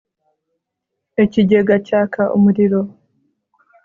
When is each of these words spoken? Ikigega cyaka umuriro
Ikigega 1.23 1.75
cyaka 1.87 2.21
umuriro 2.35 2.81